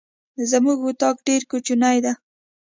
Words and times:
زمونږ 0.51 0.79
اطاق 0.89 1.17
ډير 1.27 1.41
کوچنی 1.51 1.97
ده. 2.05 2.13